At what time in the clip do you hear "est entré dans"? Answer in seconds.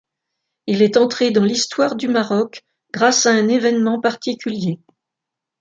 0.81-1.43